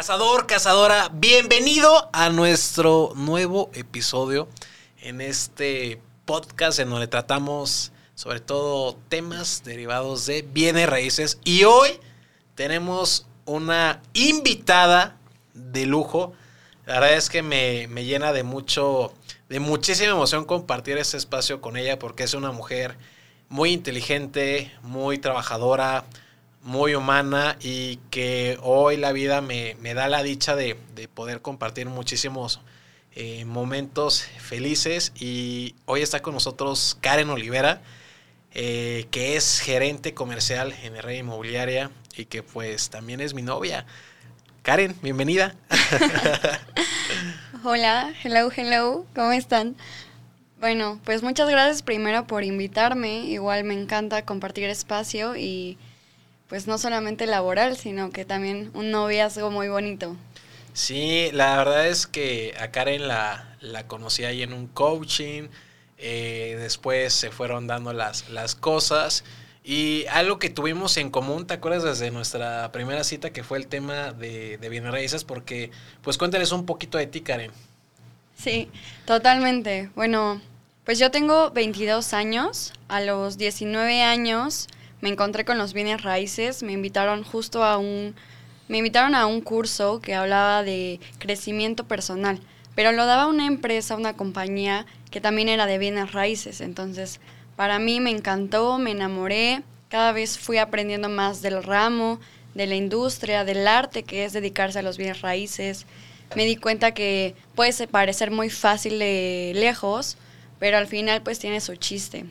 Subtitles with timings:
[0.00, 4.48] Cazador, cazadora, bienvenido a nuestro nuevo episodio
[5.02, 11.38] en este podcast en donde tratamos sobre todo temas derivados de bienes raíces.
[11.44, 12.00] Y hoy
[12.54, 15.18] tenemos una invitada
[15.52, 16.32] de lujo.
[16.86, 19.12] La verdad es que me, me llena de mucho,
[19.50, 22.96] de muchísima emoción compartir este espacio con ella porque es una mujer
[23.50, 26.06] muy inteligente, muy trabajadora,
[26.62, 30.76] muy humana y que hoy la vida me, da la dicha de,
[31.14, 32.60] poder compartir muchísimos
[33.14, 37.82] eh, momentos felices y hoy está con nosotros Karen Olivera,
[38.52, 43.86] eh, que es gerente comercial en Red Inmobiliaria y que pues también es mi novia.
[44.62, 45.54] Karen, bienvenida.
[47.64, 49.76] Hola, hello, hello, ¿cómo están?
[50.60, 55.78] Bueno, pues muchas gracias primero por invitarme, igual me encanta compartir espacio y
[56.50, 60.16] pues no solamente laboral, sino que también un noviazgo muy bonito.
[60.72, 65.44] Sí, la verdad es que a Karen la, la conocí ahí en un coaching,
[65.96, 69.24] eh, después se fueron dando las, las cosas
[69.62, 73.68] y algo que tuvimos en común, ¿te acuerdas desde nuestra primera cita que fue el
[73.68, 75.22] tema de, de bienes raíces?
[75.22, 75.70] Porque
[76.02, 77.52] pues cuéntales un poquito de ti, Karen.
[78.36, 78.68] Sí,
[79.04, 79.90] totalmente.
[79.94, 80.40] Bueno,
[80.84, 84.66] pues yo tengo 22 años, a los 19 años
[85.00, 88.14] me encontré con los bienes raíces, me invitaron justo a un,
[88.68, 92.40] me invitaron a un curso que hablaba de crecimiento personal,
[92.74, 96.60] pero lo daba una empresa, una compañía que también era de bienes raíces.
[96.60, 97.20] Entonces,
[97.56, 102.20] para mí me encantó, me enamoré, cada vez fui aprendiendo más del ramo,
[102.54, 105.86] de la industria, del arte que es dedicarse a los bienes raíces.
[106.36, 110.16] Me di cuenta que puede parecer muy fácil de lejos,
[110.58, 112.26] pero al final pues tiene su chiste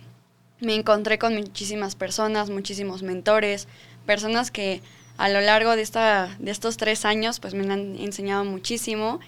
[0.62, 3.68] me encontré con muchísimas personas, muchísimos mentores,
[4.06, 4.82] personas que
[5.18, 9.20] a lo largo de, esta, de estos tres años pues me han enseñado muchísimo.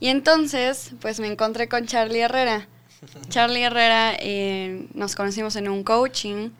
[0.00, 2.68] Y entonces pues me encontré con Charlie Herrera.
[3.28, 6.50] Charlie Herrera eh, nos conocimos en un coaching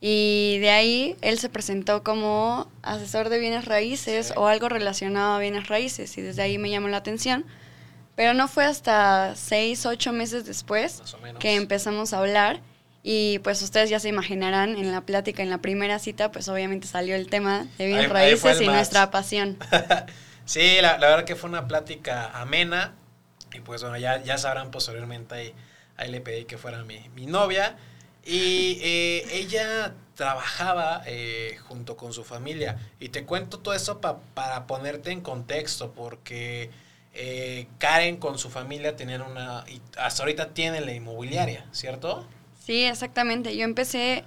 [0.00, 5.38] y de ahí él se presentó como asesor de bienes raíces o algo relacionado a
[5.38, 7.44] bienes raíces y desde ahí me llamó la atención.
[8.16, 11.02] Pero no fue hasta seis, ocho meses después
[11.38, 12.60] que empezamos a hablar
[13.02, 16.86] y pues ustedes ya se imaginarán en la plática, en la primera cita, pues obviamente
[16.86, 19.58] salió el tema de bienes raíces y nuestra pasión.
[20.44, 22.94] sí, la, verdad que fue una plática amena.
[23.52, 25.54] Y pues bueno, ya, ya sabrán posteriormente, ahí,
[25.96, 27.76] ahí le pedí que fuera mi, mi novia.
[28.24, 32.78] Y eh, ella trabajaba eh, junto con su familia.
[33.00, 36.70] Y te cuento todo eso para ponerte en contexto, porque
[37.14, 42.26] eh, Karen con su familia tenían una, y hasta ahorita tienen la inmobiliaria, ¿cierto?
[42.64, 43.56] Sí, exactamente.
[43.56, 44.24] Yo empecé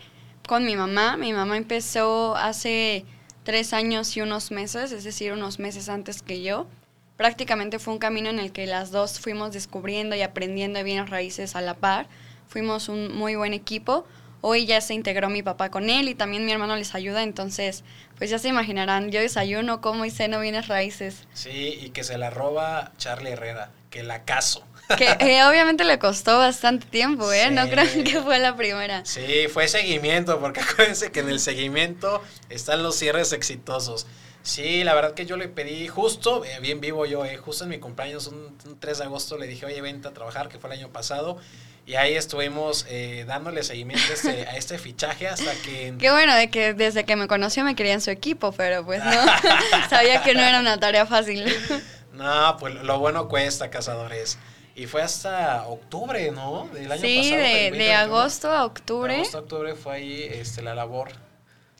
[0.47, 1.15] con mi mamá.
[1.17, 3.05] Mi mamá empezó hace
[3.43, 6.67] tres años y unos meses, es decir, unos meses antes que yo.
[7.15, 11.09] Prácticamente fue un camino en el que las dos fuimos descubriendo y aprendiendo de bienes
[11.09, 12.07] raíces a la par.
[12.49, 14.05] Fuimos un muy buen equipo.
[14.41, 17.83] Hoy ya se integró mi papá con él y también mi hermano les ayuda, entonces,
[18.17, 21.25] pues ya se imaginarán, yo desayuno, como y ceno bienes raíces.
[21.33, 24.63] Sí, y que se la roba Charlie Herrera, que la caso.
[24.97, 27.49] Que eh, obviamente le costó bastante tiempo, ¿eh?
[27.51, 29.05] No creo que fue la primera.
[29.05, 34.05] Sí, fue seguimiento, porque acuérdense que en el seguimiento están los cierres exitosos.
[34.45, 37.71] Sí, la verdad que yo le pedí justo, eh, bien vivo yo, eh, justo en
[37.71, 40.77] mi cumpleaños, un, 3 de agosto, le dije, oye, vente a trabajar, que fue el
[40.77, 41.39] año pasado.
[41.87, 45.95] Y ahí estuvimos eh, dándole seguimiento a este, a este fichaje hasta que...
[45.97, 49.03] Qué bueno, de que desde que me conoció me quería en su equipo, pero pues
[49.03, 49.11] no,
[49.89, 51.43] sabía que no era una tarea fácil.
[52.13, 54.37] no, pues lo bueno cuesta, cazadores.
[54.75, 56.67] Y fue hasta octubre, ¿no?
[56.73, 57.41] Del año sí, pasado.
[57.41, 59.13] Sí, de, agosto a octubre.
[59.13, 61.09] De agosto a octubre fue ahí este, la labor,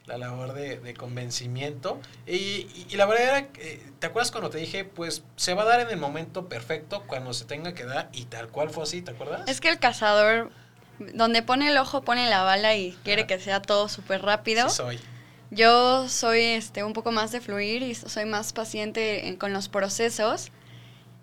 [0.06, 2.00] la labor de, convencimiento.
[2.26, 3.48] Y, y, la verdad era,
[4.00, 7.34] ¿te acuerdas cuando te dije, pues se va a dar en el momento perfecto, cuando
[7.34, 8.08] se tenga que dar?
[8.14, 9.42] Y tal cual fue así, ¿te acuerdas?
[9.46, 10.52] Es que el cazador,
[11.00, 14.70] donde pone el ojo, pone la bala y quiere que sea todo súper rápido.
[14.70, 15.00] Sí soy.
[15.52, 20.52] Yo soy este, un poco más de fluir y soy más paciente con los procesos.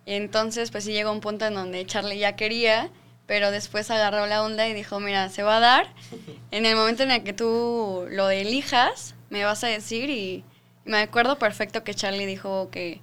[0.06, 2.90] Entonces, pues sí llegó un punto en donde Charlie ya quería,
[3.26, 5.94] pero después agarró la onda y dijo, mira, se va a dar.
[6.50, 10.44] En el momento en el que tú lo elijas, me vas a decir y,
[10.84, 13.00] me acuerdo perfecto que Charlie dijo que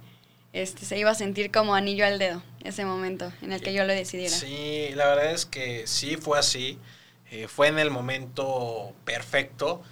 [0.52, 3.84] este, se iba a sentir como anillo al dedo ese momento en el que yo
[3.84, 4.34] lo decidiera.
[4.34, 6.78] Sí, la verdad es que sí fue así.
[7.30, 9.82] Eh, fue en el momento perfecto.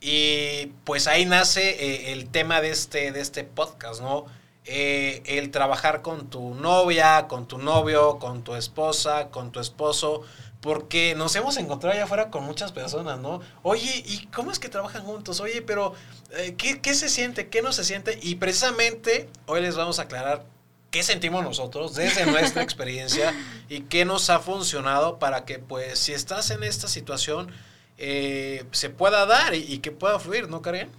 [0.00, 4.26] Y pues ahí nace eh, el tema de este, de este podcast, ¿no?
[4.68, 10.22] Eh, el trabajar con tu novia, con tu novio, con tu esposa, con tu esposo,
[10.60, 13.40] porque nos hemos encontrado allá afuera con muchas personas, ¿no?
[13.62, 15.38] Oye, ¿y cómo es que trabajan juntos?
[15.38, 15.94] Oye, pero
[16.32, 17.48] eh, ¿qué, ¿qué, se siente?
[17.48, 18.18] ¿Qué no se siente?
[18.20, 20.44] Y precisamente hoy les vamos a aclarar
[20.90, 23.32] qué sentimos nosotros desde nuestra experiencia
[23.68, 27.52] y qué nos ha funcionado para que, pues, si estás en esta situación,
[27.98, 30.90] eh, se pueda dar y, y, que pueda fluir, ¿no, Karen?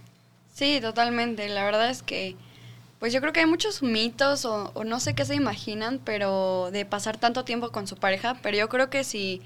[0.54, 1.46] Sí, totalmente.
[1.50, 2.34] La verdad es que,
[2.98, 6.84] pues yo creo que hay muchos mitos o, no sé qué se imaginan, pero de
[6.84, 9.42] pasar tanto tiempo con su pareja, pero yo creo que si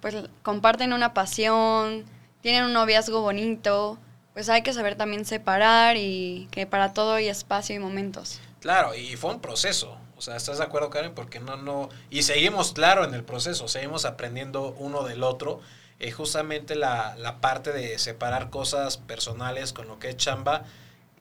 [0.00, 2.04] pues comparten una pasión,
[2.40, 3.98] tienen un noviazgo bonito,
[4.34, 8.40] pues hay que saber también separar y que para todo hay espacio y momentos.
[8.60, 9.96] Claro, y fue un proceso.
[10.16, 11.14] O sea, ¿estás de acuerdo, Karen?
[11.14, 11.88] Porque no, no.
[12.10, 15.60] Y seguimos, claro, en el proceso, seguimos aprendiendo uno del otro.
[15.98, 20.64] Eh, justamente la, la parte de separar cosas personales con lo que es chamba,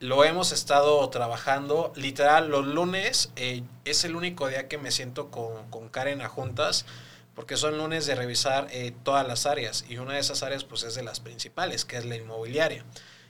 [0.04, 1.94] lo hemos estado trabajando.
[1.96, 6.28] Literal, los lunes eh, es el único día que me siento con, con Karen a
[6.28, 6.86] juntas
[7.36, 10.84] porque son lunes de revisar eh, todas las áreas y una de esas áreas pues
[10.84, 12.84] es de las principales, que es la inmobiliaria.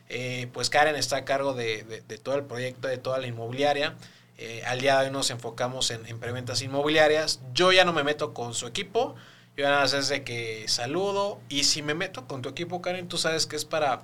[0.10, 3.96] Eh, pues Karen está a cargo de, de, todo el proyecto, de toda la inmobiliaria.
[4.40, 7.40] Eh, al día de hoy nos enfocamos en, en, preventas inmobiliarias.
[7.54, 9.14] Yo ya no me meto con su equipo,
[9.56, 13.08] yo nada más es de que saludo y si me meto con tu equipo, Karen,
[13.08, 14.02] tú sabes que es para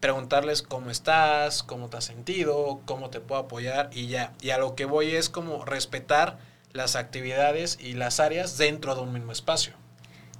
[0.00, 4.32] preguntarles cómo estás, cómo te has sentido, cómo te puedo apoyar y ya.
[4.40, 6.38] Y a lo que voy es como respetar
[6.72, 9.74] las actividades y las áreas dentro de un mismo espacio.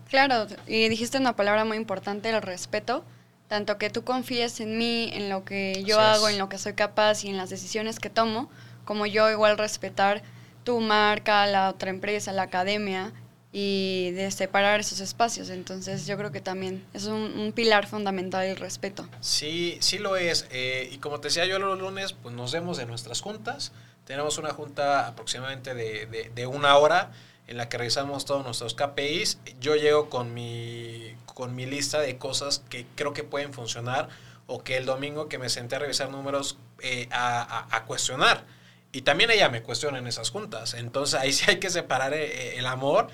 [0.08, 3.04] Claro, y dijiste una palabra muy importante, el respeto.
[3.48, 6.34] Tanto que tú confíes en mí, en lo que yo Así hago, es.
[6.34, 8.48] en lo que soy capaz y en las decisiones que tomo,
[8.84, 10.22] como yo igual respetar
[10.64, 13.12] tu marca, la otra empresa, la academia
[13.52, 15.50] y de separar esos espacios.
[15.50, 19.08] Entonces yo creo que también es un, un pilar fundamental el respeto.
[19.20, 20.46] Sí, sí lo es.
[20.50, 23.72] Eh, y como te decía yo los lunes, pues nos vemos en nuestras juntas.
[24.04, 27.12] Tenemos una junta aproximadamente de, de, de, una hora
[27.46, 29.38] en la que revisamos todos nuestros KPIs.
[29.60, 34.08] Yo llego con mi, con mi lista de cosas que creo que pueden funcionar
[34.46, 38.44] o que el domingo que me senté a revisar números eh, a, a, a, cuestionar.
[38.92, 40.74] Y también ella me cuestiona en esas juntas.
[40.74, 43.08] Entonces ahí sí hay que separar eh, el amor.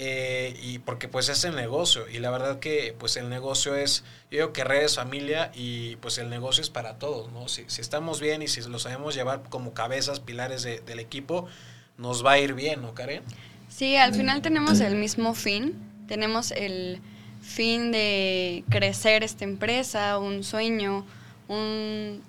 [0.00, 4.04] Eh, y porque pues es el negocio y la verdad que pues el negocio es
[4.30, 7.80] yo digo que redes familia y pues el negocio es para todos no si, si
[7.80, 11.48] estamos bien y si lo sabemos llevar como cabezas pilares de, del equipo
[11.96, 13.24] nos va a ir bien no Karen
[13.68, 15.74] sí al final tenemos el mismo fin.
[16.08, 17.00] Tenemos el
[17.42, 21.06] fin de crecer esta empresa un sueño
[21.48, 22.22] un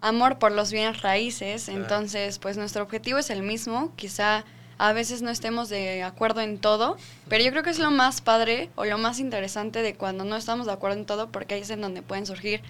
[0.00, 1.68] amor por los bienes raíces.
[1.68, 3.92] Entonces pues nuestro objetivo es el mismo.
[3.96, 4.44] Quizá
[4.80, 6.96] a veces no estemos de acuerdo en todo,
[7.28, 10.36] pero yo creo que es lo más padre o lo más interesante de cuando no
[10.36, 12.62] estamos de acuerdo en todo, porque ahí es en donde pueden surgir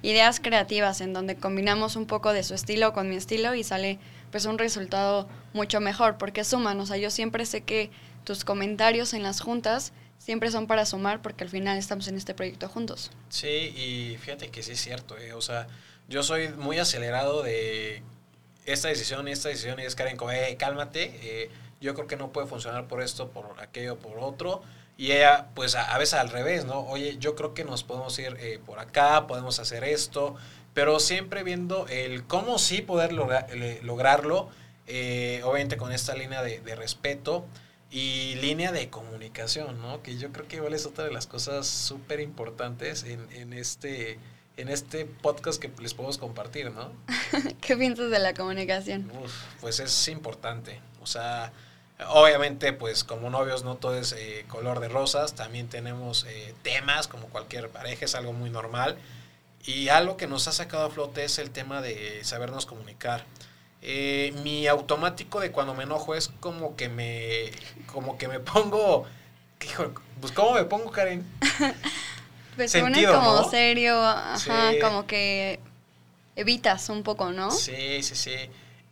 [0.00, 3.98] ideas creativas, en donde combinamos un poco de su estilo con mi estilo y sale
[4.30, 7.90] pues un resultado mucho mejor, porque suman, o sea, yo siempre sé que
[8.22, 12.32] tus comentarios en las juntas siempre son para sumar, porque al final estamos en este
[12.32, 13.10] proyecto juntos.
[13.28, 15.66] Sí, y fíjate que sí es cierto, eh, o sea,
[16.08, 18.04] yo soy muy acelerado de
[18.66, 22.32] esta decisión esta decisión y es Karen como, eh, cálmate, eh, yo creo que no
[22.32, 24.62] puede funcionar por esto, por aquello, por otro.
[24.98, 26.80] Y ella, pues a, veces al revés, ¿no?
[26.80, 30.36] Oye, yo creo que nos podemos ir eh, por acá, podemos hacer esto,
[30.72, 33.46] pero siempre viendo el cómo sí poder logra
[33.82, 34.48] lograrlo,
[34.86, 37.44] eh, obviamente con esta línea de, respeto
[37.90, 40.02] y línea de comunicación, ¿no?
[40.02, 44.18] Que yo creo que igual es otra de las cosas súper importantes en este
[44.56, 46.92] en este podcast que les podemos compartir, ¿no?
[47.60, 49.10] ¿Qué piensas de la comunicación?
[49.22, 50.80] Uf, pues es importante.
[51.02, 51.52] O sea,
[52.08, 57.06] obviamente, pues como novios no todo es eh, color de rosas, también tenemos eh, temas
[57.08, 58.96] como cualquier pareja, es algo muy normal.
[59.64, 63.24] Y algo que nos ha sacado a flote es el tema de sabernos comunicar.
[63.82, 67.50] Eh, mi automático de cuando me enojo es como que me,
[67.86, 69.04] como que me pongo,
[69.64, 71.26] hijo, pues cómo me pongo, Karen.
[72.56, 73.50] Pues Sentido, como ¿no?
[73.50, 74.78] serio, ajá, sí.
[74.80, 75.60] como que
[76.34, 77.50] evitas un poco, ¿no?
[77.50, 78.36] Sí, sí, sí.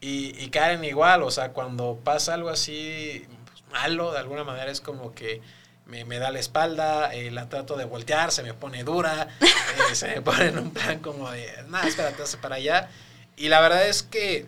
[0.00, 4.70] Y, y Karen igual, o sea, cuando pasa algo así pues, malo, de alguna manera
[4.70, 5.40] es como que
[5.86, 9.46] me, me da la espalda, eh, la trato de voltear, se me pone dura, eh,
[9.94, 12.90] se me pone en un plan como de, nada, espérate, hace para allá.
[13.36, 14.46] Y la verdad es que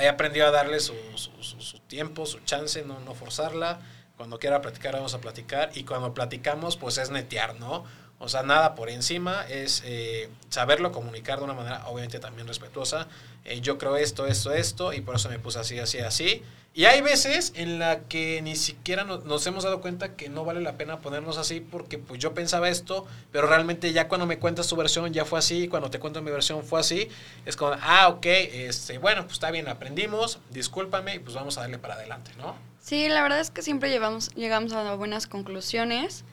[0.00, 3.80] he aprendido a darle su, su, su, su tiempo, su chance, no, no forzarla.
[4.16, 5.70] Cuando quiera platicar, vamos a platicar.
[5.74, 7.84] Y cuando platicamos, pues es netear, ¿no?
[8.22, 13.08] O sea, nada por encima, es eh, saberlo comunicar de una manera obviamente también respetuosa.
[13.46, 16.42] Eh, yo creo esto, esto, esto, y por eso me puse así, así, así.
[16.74, 20.60] Y hay veces en la que ni siquiera nos, hemos dado cuenta que no vale
[20.60, 24.68] la pena ponernos así porque pues yo pensaba esto, pero realmente ya cuando me cuentas
[24.68, 27.08] tu versión ya fue así, cuando te cuento mi versión fue así,
[27.44, 31.62] es como, ah, ok, este, bueno, pues está bien, aprendimos, discúlpame y pues vamos a
[31.62, 32.54] darle para adelante, ¿no?
[32.80, 36.24] Sí, la verdad es que siempre llevamos, llegamos a buenas conclusiones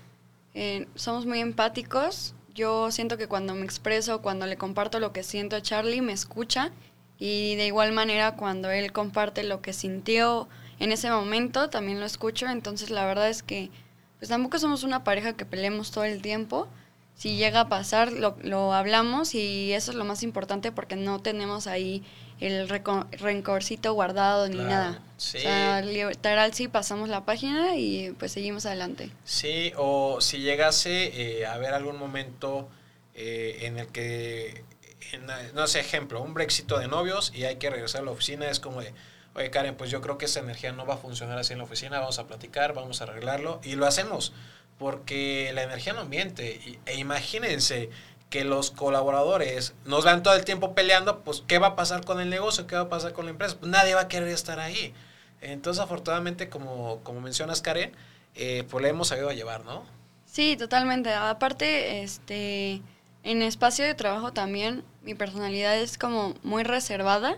[0.59, 2.33] eh, somos muy empáticos.
[2.55, 6.13] Yo siento que cuando me expreso, cuando le comparto lo que siento a Charlie, me
[6.13, 6.71] escucha.
[7.19, 10.49] Y de igual manera, cuando él comparte lo que sintió
[10.79, 12.47] en ese momento, también lo escucho.
[12.47, 13.69] Entonces, la verdad es que
[14.17, 16.67] pues tampoco somos una pareja que peleemos todo el tiempo.
[17.17, 21.19] Si llega a pasar, lo, lo hablamos y eso es lo más importante porque no
[21.19, 22.03] tenemos ahí
[22.39, 25.01] el rencorcito guardado ni nada.
[25.17, 25.39] Sí.
[25.39, 29.09] O sea, literal sí pasamos la página y pues seguimos adelante.
[29.23, 32.69] Sí, o si llegase eh, a haber algún momento
[33.15, 34.63] eh, en el que,
[35.55, 38.59] no sé, ejemplo, un brexit de novios y hay que regresar a la oficina, es
[38.59, 38.93] como de,
[39.33, 41.65] oye Karen, pues yo creo que esa energía no va a funcionar así en la
[41.65, 44.33] oficina, vamos a platicar, vamos a arreglarlo y lo hacemos.
[44.77, 46.79] Porque la energía no miente.
[46.85, 47.89] E imagínense,
[48.29, 52.19] que los colaboradores nos van todo el tiempo peleando, pues ¿qué va a pasar con
[52.19, 52.67] el negocio?
[52.67, 53.55] ¿Qué va a pasar con la empresa?
[53.59, 54.93] Pues nadie va a querer estar ahí.
[55.41, 57.93] Entonces, afortunadamente, como, como mencionas, Karen,
[58.35, 59.85] eh, pues le hemos sabido llevar, ¿no?
[60.25, 61.13] Sí, totalmente.
[61.13, 62.81] Aparte, este,
[63.23, 67.37] en espacio de trabajo también, mi personalidad es como muy reservada,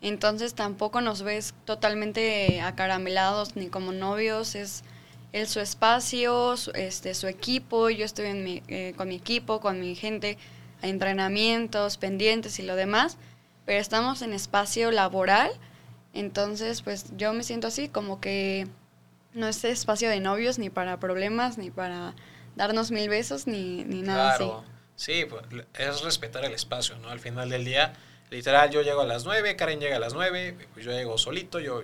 [0.00, 4.84] entonces tampoco nos ves totalmente acaramelados ni como novios, es
[5.32, 9.60] él su espacio, su, este, su equipo, yo estoy en mi, eh, con mi equipo,
[9.60, 10.38] con mi gente,
[10.82, 13.16] entrenamientos, pendientes y lo demás,
[13.64, 15.50] pero estamos en espacio laboral,
[16.12, 18.66] entonces pues yo me siento así como que
[19.32, 22.14] no es espacio de novios ni para problemas, ni para
[22.56, 24.64] darnos mil besos, ni, ni nada claro.
[24.96, 25.44] Sí, pues,
[25.78, 27.08] es respetar el espacio, ¿no?
[27.08, 27.94] Al final del día,
[28.30, 31.58] literal, yo llego a las nueve, Karen llega a las nueve, pues yo llego solito,
[31.58, 31.82] yo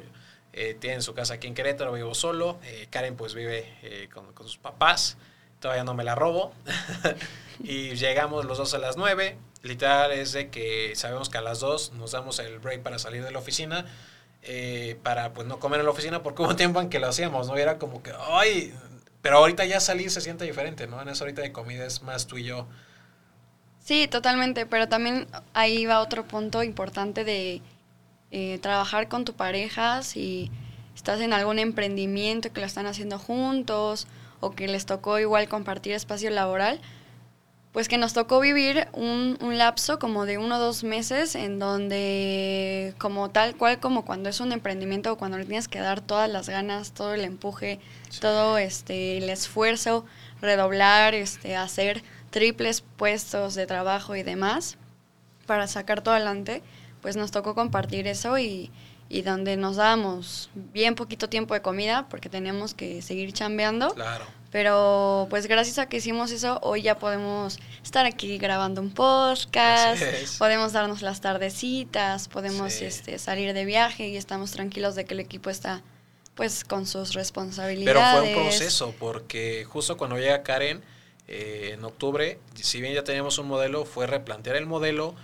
[0.59, 2.59] eh, tiene su casa aquí en Querétaro, vivo solo.
[2.65, 5.19] Eh, Karen pues vive eh, con, sus papás,
[5.61, 6.55] todavía no me la robo.
[7.63, 9.37] y llegamos los dos a las nueve.
[9.63, 13.23] Literal es de que sabemos que a las dos nos damos el break para salir
[13.23, 13.85] de la oficina.
[15.03, 17.57] para pues no comer en la oficina porque hubo tiempo en que lo hacíamos, ¿no?
[17.57, 18.73] era como que, ay,
[19.21, 21.03] pero ahorita ya salir se siente diferente, ¿no?
[21.03, 22.67] En eso ahorita de comida es más tú y yo.
[23.85, 27.61] Sí, totalmente, pero también ahí va otro punto importante de
[28.39, 30.51] eh, trabajar con tu pareja, si
[30.95, 34.07] estás en algún emprendimiento que lo están haciendo juntos
[34.41, 36.79] o que les tocó igual compartir espacio laboral,
[37.73, 41.59] pues que nos tocó vivir un, un, lapso como de uno o dos meses en
[41.59, 46.03] donde como tal cual como cuando es un emprendimiento o cuando le tienes que dar
[46.03, 47.81] todas las ganas, todo el empuje,
[48.21, 50.05] todo este el esfuerzo,
[50.43, 54.77] redoblar, este, hacer triples puestos de trabajo y demás
[55.47, 56.63] para sacar todo adelante
[57.07, 58.69] pues nos tocó compartir eso y,
[59.09, 63.95] y donde nos dábamos bien poquito tiempo de comida porque teníamos que seguir chambeando.
[63.95, 64.25] Claro.
[64.51, 70.03] Pero pues gracias a que hicimos eso, hoy ya podemos estar aquí grabando un podcast,
[70.39, 75.21] podemos darnos las tardecitas, podemos este, salir de viaje y estamos tranquilos de que el
[75.21, 75.85] equipo está
[76.35, 78.03] pues con sus responsabilidades.
[78.03, 80.83] Pero fue un proceso porque justo cuando llega Karen
[81.29, 85.15] eh, en octubre, si bien ya teníamos un modelo, fue replantear el modelo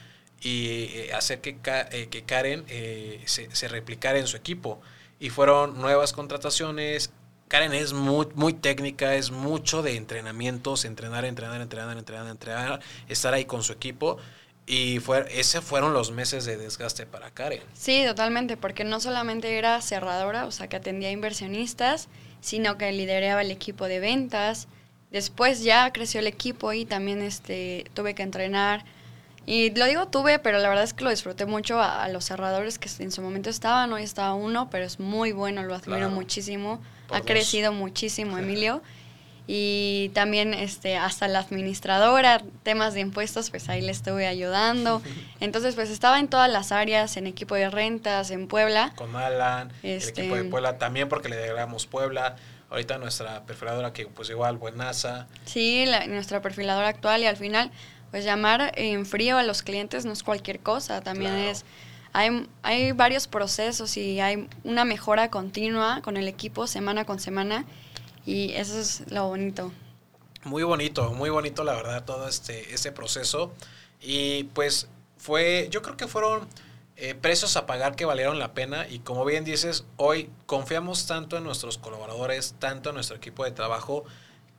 [0.42, 1.56] y eh, hacer que,
[1.92, 4.80] eh, que Karen eh, se, se, replicara en su equipo.
[5.20, 7.11] Y fueron nuevas contrataciones.
[7.46, 13.32] Karen es muy, muy técnica, es mucho de entrenamientos, entrenar, entrenar, entrenar, entrenar, entrenar, estar
[13.32, 14.18] ahí con su equipo.
[14.66, 17.62] Y fue, ese fueron los meses de desgaste para Karen.
[17.75, 22.08] Sí, totalmente, porque no solamente era cerradora, o sea, que atendía inversionistas,
[22.40, 24.66] sino que lideraba el equipo de ventas.
[25.11, 28.84] Después ya creció el equipo y también este, tuve que entrenar
[29.46, 32.78] y lo digo tuve, pero la verdad es que lo disfruté mucho a, los cerradores
[32.78, 36.80] que en su momento estaban, hoy está uno, pero es muy bueno, lo admiro muchísimo.
[37.11, 38.82] ha crecido muchísimo Emilio.
[39.49, 45.02] Y también este, hasta la administradora, temas de impuestos, pues ahí le estuve ayudando.
[45.40, 48.92] Entonces, pues estaba en todas las áreas, en equipo de rentas, en Puebla.
[48.94, 52.37] Con Alan, el este, equipo de Puebla también porque le agregamos Puebla.
[52.70, 55.26] Ahorita nuestra perfiladora que pues igual buenaza.
[55.44, 57.70] Sí, la, nuestra perfiladora actual y al final
[58.12, 61.64] pues llamar en frío a los clientes no es cualquier cosa, también es
[62.12, 67.64] hay, hay varios procesos y hay una mejora continua con el equipo semana con semana
[68.26, 69.73] y eso es lo bonito.
[70.45, 73.52] Muy bonito, muy bonito la verdad todo este, este proceso
[74.00, 76.47] y pues fue, yo creo que fueron
[76.97, 81.38] eh, precios a pagar que valieron la pena y como bien dices, hoy confiamos tanto
[81.38, 84.04] en nuestros colaboradores, tanto en nuestro equipo de trabajo,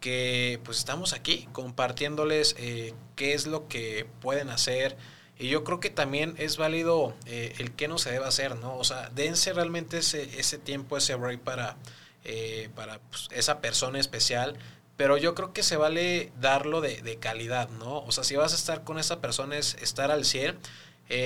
[0.04, 4.98] que pues estamos aquí compartiéndoles eh, qué es lo que pueden hacer.
[5.40, 8.76] Y yo creo que también es válido eh, el qué no se debe hacer, ¿no?
[8.76, 11.78] O sea, dense realmente ese, ese tiempo, ese break para,
[12.26, 14.58] eh, para pues, esa persona especial.
[14.98, 18.00] Pero yo creo que se vale darlo de, de, calidad, ¿no?
[18.00, 20.60] O sea, si vas a estar con esa persona es estar al 100.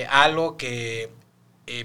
[0.08, 1.10] algo que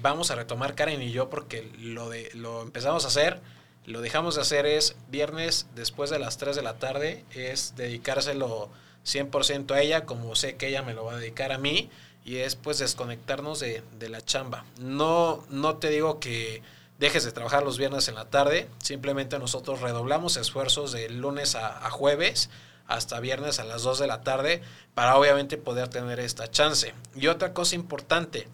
[0.02, 3.42] vamos a retomar Karen y yo porque lo, de, lo empezamos a hacer
[3.86, 8.70] lo dejamos de hacer es viernes después de las 3 de la tarde, es dedicárselo
[9.06, 11.90] 100% a ella, como sé que ella me lo va a dedicar a mí,
[12.26, 14.64] y es pues desconectarnos de, de, la chamba.
[14.80, 16.62] No, no te digo que
[17.00, 21.90] dejes de trabajar los viernes en la tarde, simplemente nosotros redoblamos esfuerzos de lunes a,
[21.90, 22.50] jueves
[22.88, 24.62] hasta viernes a las 2 de la tarde
[24.94, 26.94] para obviamente poder tener esta chance.
[27.16, 28.48] Y otra cosa importante,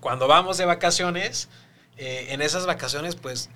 [0.00, 1.48] cuando vamos de vacaciones,
[1.98, 3.48] eh, en esas vacaciones pues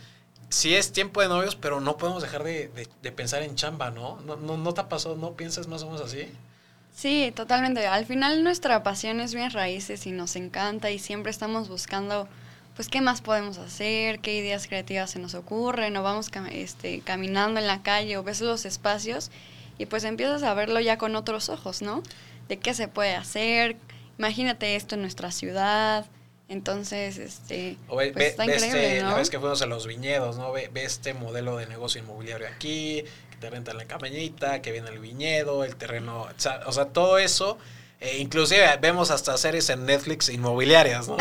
[0.53, 2.71] sí es tiempo de novios, pero no podemos dejar de,
[3.17, 4.21] pensar en chamba, ¿no?
[4.21, 4.37] ¿no?
[4.37, 4.75] ¿no?
[4.75, 5.17] te ha pasado?
[5.17, 6.29] ¿No piensas más o menos así?
[6.95, 7.87] Sí, totalmente.
[7.87, 12.29] Al final nuestra pasión es bien raíces y nos encanta y siempre estamos buscando,
[12.77, 17.59] pues, qué más podemos hacer, qué ideas creativas se nos ocurren, o vamos este, caminando
[17.59, 19.31] en la calle o ves los espacios
[19.79, 22.03] y pues empiezas a verlo ya con otros ojos, ¿no?
[22.49, 23.77] De qué se puede hacer.
[24.19, 26.05] Imagínate esto en nuestra ciudad,
[26.53, 30.53] entonces, este, pues está increíble, este, La vez que fuimos a los viñedos, ¿no?
[30.53, 34.99] Ve, este modelo de negocio inmobiliario aquí, que te rentan la cabañita, que viene el
[34.99, 36.29] viñedo, el terreno,
[36.67, 37.57] o sea, todo eso.
[38.01, 41.17] Eh, inclusive vemos hasta series en Netflix inmobiliarias, ¿no?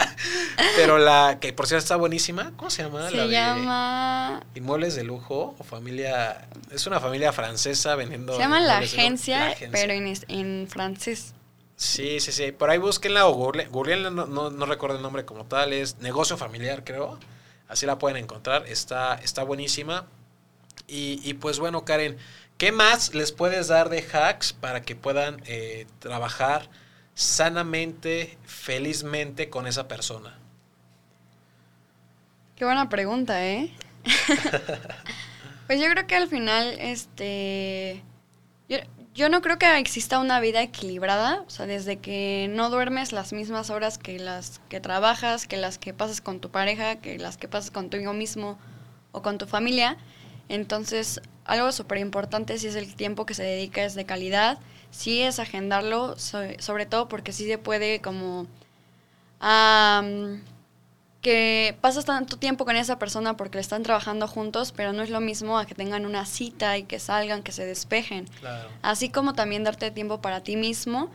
[0.76, 3.10] Pero la que por cierto está buenísima, ¿cómo se llama?
[3.10, 4.42] Se llama...
[4.54, 6.48] Inmuebles de lujo o familia...
[6.70, 8.34] Es una familia francesa vendiendo...
[8.34, 11.34] Se llama la agencia, pero en, en francés.
[11.76, 12.52] Sí, sí, sí.
[12.52, 16.84] Por ahí búsquenla o google, no, no, recuerdo el nombre como tal, es Negocio Familiar,
[16.84, 17.18] creo.
[17.68, 18.66] Así la pueden encontrar.
[18.66, 20.06] Está, está buenísima.
[20.86, 22.16] Y, y pues bueno, Karen,
[22.58, 26.70] ¿qué más les puedes dar de hacks para que puedan eh, trabajar
[27.14, 30.38] sanamente, felizmente con esa persona?
[32.56, 33.74] Qué buena pregunta, ¿eh?
[35.66, 38.02] pues yo creo que al final, este...
[39.16, 43.32] Yo no creo que exista una vida equilibrada, o sea, desde que no duermes las
[43.32, 47.38] mismas horas que las que trabajas, que las que pasas con tu pareja, que las
[47.38, 48.58] que pasas contigo mismo
[49.12, 49.96] o con tu familia.
[50.50, 54.58] Entonces, algo súper importante si es el tiempo que se dedica es de calidad,
[54.90, 58.46] sí es agendarlo, sobre todo porque sí se puede como
[61.26, 65.10] que pasas tanto tiempo con esa persona porque le están trabajando juntos, pero no es
[65.10, 68.26] lo mismo a que tengan una cita y que salgan, que se despejen.
[68.80, 71.10] Así como también darte tiempo para ti mismo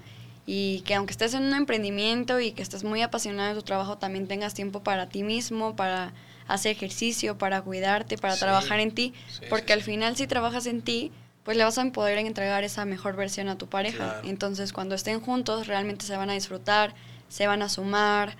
[0.45, 3.99] y que aunque estés en un emprendimiento y que estés muy apasionado de tu trabajo,
[3.99, 6.11] también tengas tiempo para ti mismo, para
[6.45, 9.13] hacer ejercicio, para cuidarte, para trabajar en ti,
[9.49, 11.13] porque al final si trabajas en ti,
[11.45, 14.19] pues le vas a poder entregar esa mejor versión a tu pareja.
[14.25, 16.95] Entonces cuando estén juntos realmente se van a disfrutar,
[17.29, 18.35] se van a sumar,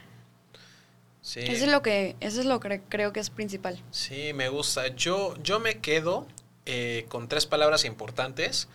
[1.24, 3.82] eso es lo que, eso es lo que creo que es principal.
[3.92, 4.88] Sí, me gusta.
[4.88, 6.26] Yo, yo me quedo
[6.66, 8.68] eh, con tres palabras importantes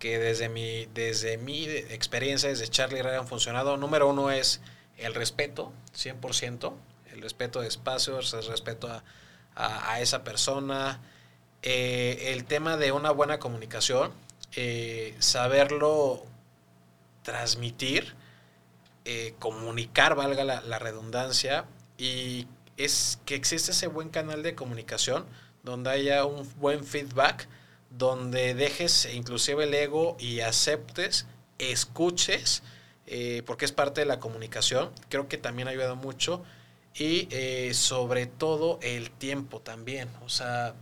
[0.00, 3.76] que desde mi, desde mi experiencia, desde Charlie Ray han funcionado.
[3.76, 4.60] Número uno es
[4.98, 6.72] el respeto, 100%,
[7.12, 8.88] el respeto de espacios, el respeto
[9.56, 11.00] a, esa persona,
[11.62, 14.12] eh, el tema de una buena comunicación,
[14.56, 16.26] eh, saberlo
[17.22, 18.14] transmitir,
[19.38, 21.66] comunicar, valga la redundancia,
[21.98, 25.26] y es que existe ese buen canal de comunicación
[25.62, 27.48] donde haya un buen feedback,
[27.90, 31.26] donde dejes inclusive el ego y aceptes,
[31.58, 32.62] escuches,
[33.06, 34.90] eh, porque es parte de la comunicación.
[35.08, 36.42] Creo que también ayuda mucho.
[36.94, 40.08] Y eh, sobre todo el tiempo también.
[40.24, 40.74] O sea,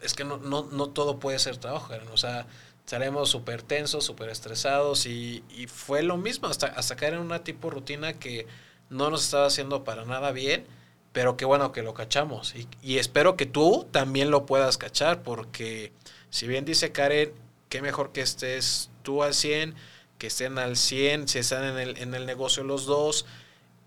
[0.00, 2.46] es que no, no, no todo puede ser trabajo, o sea,
[2.80, 7.42] estaremos súper tensos, súper estresados y, y, fue lo mismo hasta, hasta caer en una
[7.42, 8.46] tipo rutina que
[8.90, 10.66] no nos estaba haciendo para nada bien,
[11.12, 12.54] pero qué bueno que lo cachamos.
[12.82, 15.92] Y, espero que tú también lo puedas cachar, porque
[16.30, 17.32] si bien dice Karen,
[17.68, 19.74] qué mejor que estés tú al 100,
[20.18, 23.26] que estén al 100, si están en el, en el negocio los dos,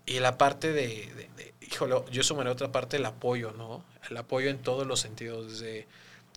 [0.06, 1.28] y la parte de,
[1.60, 3.84] híjole, yo sumaré otra parte, el apoyo, ¿no?
[4.08, 5.86] El apoyo en todos los sentidos, desde,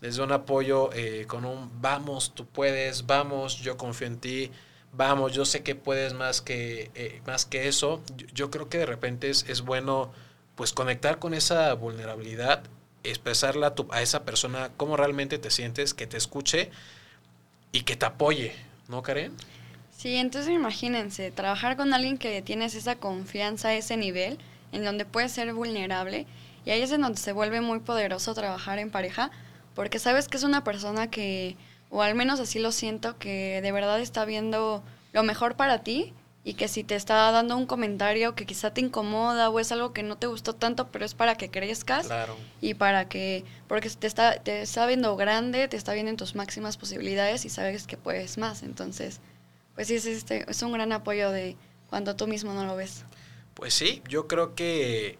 [0.00, 4.50] desde un apoyo eh, con un vamos, tú puedes, vamos, yo confío en ti,
[4.96, 8.02] vamos, yo sé que puedes más que, eh, más que eso.
[8.32, 10.12] Yo, creo que de repente es, es, bueno
[10.54, 12.62] pues conectar con esa vulnerabilidad,
[13.02, 16.70] expresarla a, tu, a esa persona cómo realmente te sientes, que te escuche
[17.72, 18.54] y que te apoye,
[18.88, 19.32] ¿no, Karen?
[19.96, 24.38] Sí, entonces imagínense, trabajar con alguien que tienes esa confianza, ese nivel,
[24.70, 26.26] en donde puedes ser vulnerable,
[26.64, 29.30] y ahí es en donde se vuelve muy poderoso trabajar en pareja,
[29.74, 31.56] porque sabes que es una persona que
[31.94, 36.12] o al menos así lo siento, que de verdad está viendo lo mejor para ti
[36.42, 39.92] y que si te está dando un comentario que quizá te incomoda o es algo
[39.92, 42.36] que no te gustó tanto, pero es para que crezcas Claro.
[42.60, 46.34] y para que, porque te está, te está viendo grande, te está viendo en tus
[46.34, 48.64] máximas posibilidades y sabes que puedes más.
[48.64, 49.20] Entonces,
[49.76, 51.56] pues sí, es, este, es un gran apoyo de
[51.88, 53.04] cuando tú mismo no lo ves.
[53.54, 55.16] Pues sí, yo creo que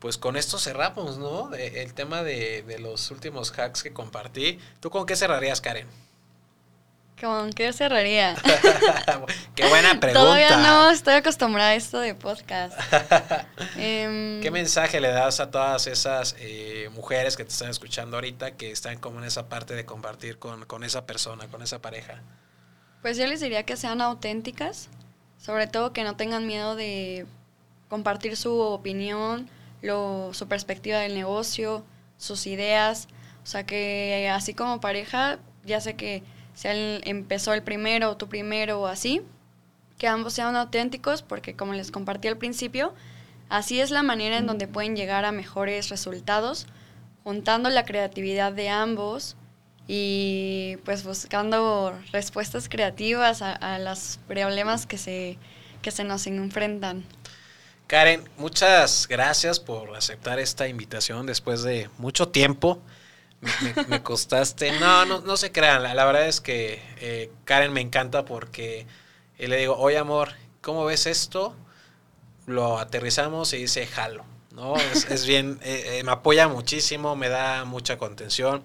[0.00, 1.54] pues con esto cerramos, ¿no?
[1.54, 4.58] El tema de, de los últimos hacks que compartí.
[4.80, 5.86] ¿Tú con qué cerrarías, Karen?
[7.20, 8.34] ¿Con qué cerraría?
[9.54, 10.12] qué buena pregunta.
[10.12, 12.78] Todavía no estoy acostumbrada a esto de podcast.
[13.78, 18.52] Em, ¿Qué mensaje le das a todas esas eh, mujeres que te están escuchando ahorita
[18.52, 22.22] que están como en esa parte de compartir con, con esa persona, con esa pareja?
[23.00, 24.90] Pues yo les diría que sean auténticas,
[25.38, 27.24] sobre todo que no tengan miedo de
[27.88, 29.48] compartir su opinión,
[29.80, 31.82] lo, su perspectiva del negocio,
[32.18, 33.08] sus ideas.
[33.42, 36.22] O sea que así como pareja, ya sé que
[36.56, 39.20] si él empezó el primero o tú primero o así,
[39.98, 42.94] que ambos sean auténticos porque como les compartí al principio,
[43.50, 46.66] así es la manera en donde pueden llegar a mejores resultados,
[47.24, 49.36] juntando la creatividad de ambos
[49.86, 55.36] y pues buscando respuestas creativas a, a los problemas que se,
[55.82, 57.04] que se nos enfrentan.
[57.86, 62.80] Karen, muchas gracias por aceptar esta invitación después de mucho tiempo.
[63.88, 64.78] Me, costaste.
[64.78, 65.82] No, no, no se crean.
[65.82, 68.86] La, la verdad es que eh, Karen me encanta porque
[69.38, 71.54] eh, le digo, oye amor, ¿cómo ves esto?
[72.46, 74.24] Lo aterrizamos y dice, jalo.
[74.52, 74.74] ¿no?
[74.76, 78.62] Es, bien, eh, me apoya muchísimo, me da mucha contención.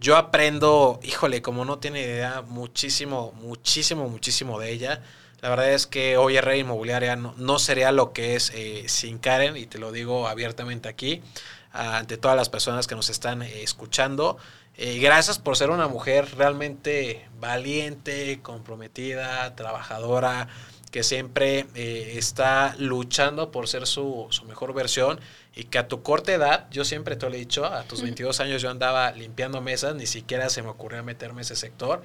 [0.00, 5.02] Yo aprendo, híjole, como no tiene idea, muchísimo, muchísimo, muchísimo de ella.
[5.40, 9.18] La verdad es que hoy Rey Inmobiliaria no, no sería lo que es eh, sin
[9.18, 11.22] Karen, y te lo digo abiertamente aquí,
[11.70, 14.36] ante todas las personas que nos están eh, escuchando.
[14.76, 20.48] Eh, gracias por ser una mujer realmente valiente, comprometida, trabajadora,
[20.90, 25.20] que siempre está luchando por ser su, su mejor versión
[25.54, 28.40] y que a tu corta edad, yo siempre te lo he dicho, a tus 22
[28.40, 32.02] años yo andaba limpiando mesas, ni siquiera se me ocurrió meterme a ese sector.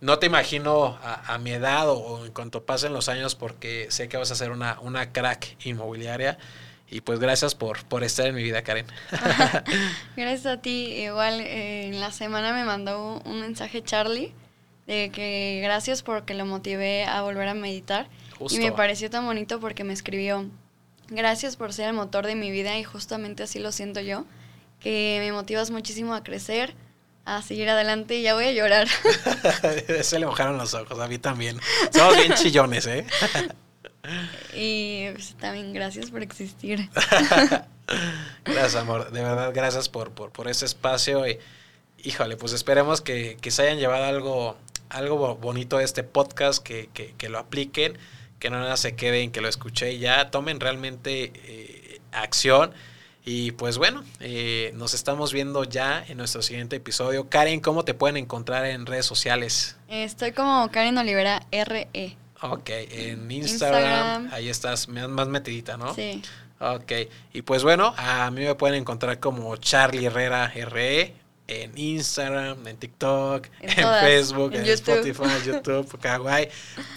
[0.00, 3.86] No te imagino a, a mi edad o, o en cuanto pasen los años porque
[3.90, 6.38] sé que vas a ser una, una crack inmobiliaria.
[6.88, 8.86] Y pues gracias por, por estar en mi vida, Karen.
[10.16, 10.92] Gracias a ti.
[10.92, 14.32] Igual eh, en la semana me mandó un mensaje Charlie
[14.86, 18.08] de que gracias porque lo motivé a volver a meditar.
[18.38, 18.58] Justo.
[18.58, 20.48] Y me pareció tan bonito porque me escribió,
[21.08, 24.24] gracias por ser el motor de mi vida y justamente así lo siento yo,
[24.78, 26.74] que me motivas muchísimo a crecer,
[27.26, 28.88] a seguir adelante y ya voy a llorar.
[30.02, 31.60] Se le mojaron los ojos, a mí también.
[31.92, 33.04] Somos bien chillones, ¿eh?
[34.54, 36.88] y pues, también gracias por existir.
[38.44, 39.10] Gracias, amor.
[39.10, 41.26] De verdad, gracias por, por, por ese espacio.
[41.28, 41.38] Y,
[42.02, 44.56] híjole, pues esperemos que, que se hayan llevado algo,
[44.88, 47.98] algo bo- bonito de este podcast, que, que, que lo apliquen,
[48.38, 52.72] que no nada se queden, que lo escuché y ya tomen realmente eh, acción.
[53.28, 57.28] Y pues bueno, eh, nos estamos viendo ya en nuestro siguiente episodio.
[57.28, 59.76] Karen, ¿cómo te pueden encontrar en redes sociales?
[59.88, 62.16] Estoy como Karen Olivera RE.
[62.40, 63.82] Ok, en Instagram,
[64.22, 64.28] Instagram.
[64.32, 65.92] ahí estás más más metidita, ¿no?
[65.92, 66.22] Sí.
[66.60, 66.92] Ok,
[67.32, 71.12] y pues bueno, a mí me pueden encontrar como Charlie Herrera RE
[71.48, 75.06] en Instagram, en TikTok, En en, todas, Facebook, en en, YouTube.
[75.06, 76.48] Spotify, YouTube, Kawaii.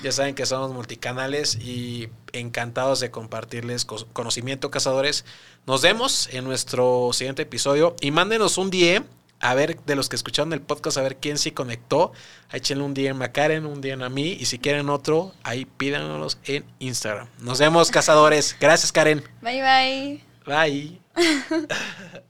[0.03, 5.25] Ya saben que somos multicanales y encantados de compartirles co- conocimiento, cazadores.
[5.67, 9.05] Nos vemos en nuestro siguiente episodio y mándenos un DM
[9.41, 12.11] a ver de los que escucharon el podcast, a ver quién sí conectó.
[12.51, 16.37] Échenle un DM a Karen, un DM a mí y si quieren otro, ahí pídanos
[16.45, 17.27] en Instagram.
[17.39, 18.55] Nos vemos, cazadores.
[18.59, 19.23] Gracias, Karen.
[19.41, 20.23] Bye bye.
[20.45, 20.99] Bye.